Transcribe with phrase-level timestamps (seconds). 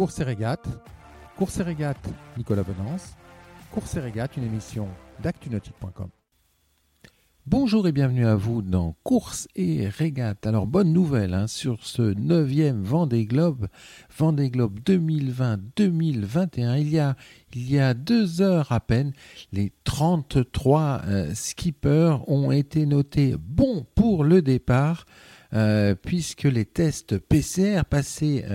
[0.00, 0.66] Course et régate,
[1.36, 2.08] Course et régate,
[2.38, 3.18] Nicolas Bonance,
[3.70, 4.88] Course et régate, une émission
[5.22, 6.08] d'actunautique.com.
[7.44, 10.46] Bonjour et bienvenue à vous dans Course et Régate.
[10.46, 13.68] Alors bonne nouvelle hein, sur ce neuvième Vendée Globe,
[14.16, 16.80] Vendée Globe 2020-2021.
[16.80, 17.14] Il y a
[17.52, 19.12] il y a deux heures à peine,
[19.52, 25.04] les 33 euh, skippers ont été notés bons pour le départ,
[25.52, 28.46] euh, puisque les tests PCR passés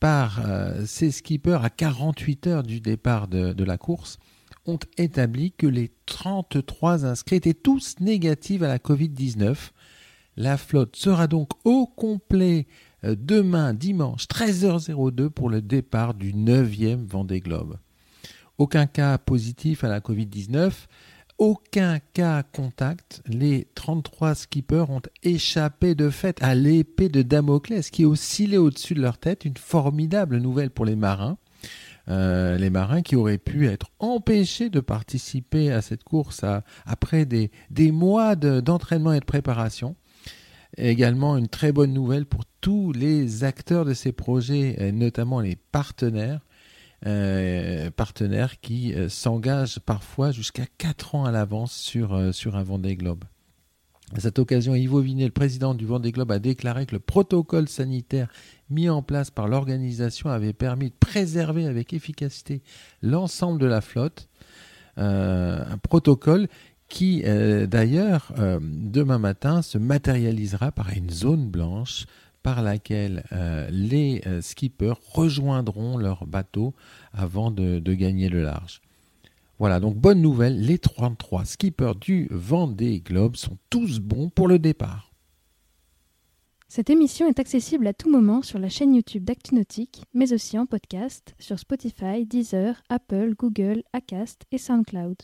[0.00, 0.40] par
[0.86, 4.18] ces skippers à 48 heures du départ de la course
[4.68, 9.56] ont établi que les 33 inscrits étaient tous négatifs à la Covid-19.
[10.36, 12.66] La flotte sera donc au complet
[13.04, 17.78] euh, demain dimanche 13h02 pour le départ du 9e Vendée Globe.
[18.58, 20.72] Aucun cas positif à la Covid-19,
[21.38, 23.22] aucun cas contact.
[23.26, 29.00] Les 33 skippers ont échappé de fait à l'épée de Damoclès qui oscillait au-dessus de
[29.00, 31.38] leur tête, une formidable nouvelle pour les marins.
[32.08, 36.44] Euh, les marins qui auraient pu être empêchés de participer à cette course
[36.86, 37.50] après des,
[37.92, 39.94] mois d'entraînement et de préparation.
[40.76, 46.40] également une très bonne nouvelle pour tous les acteurs de ces projets, notamment les partenaires,
[47.06, 52.96] euh, partenaires qui euh, s'engagent parfois jusqu'à 4 ans à l'avance sur, sur un Vendée
[52.96, 53.24] Globe.
[54.16, 57.68] À cette occasion, Ivo Vinet, le président du Vendée Globe, a déclaré que le protocole
[57.68, 58.28] sanitaire
[58.70, 62.62] mis en place par l'organisation avait permis de préserver avec efficacité
[63.02, 64.28] l'ensemble de la flotte.
[64.96, 66.48] Euh, un protocole
[66.88, 72.06] qui, euh, d'ailleurs, euh, demain matin, se matérialisera par une zone blanche
[72.42, 73.24] par laquelle
[73.70, 76.74] les skippers rejoindront leur bateau
[77.12, 78.80] avant de, de gagner le large.
[79.58, 84.60] Voilà, donc bonne nouvelle, les 33 skippers du Vendée Globe sont tous bons pour le
[84.60, 85.08] départ.
[86.68, 90.66] Cette émission est accessible à tout moment sur la chaîne YouTube d'ActuNautique, mais aussi en
[90.66, 95.16] podcast sur Spotify, Deezer, Apple, Google, Acast et SoundCloud.